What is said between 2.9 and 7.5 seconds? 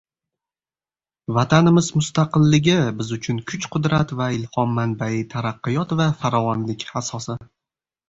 biz uchun kuch-qudrat va ilhom manbai, taraqqiyot va farovonlik asosi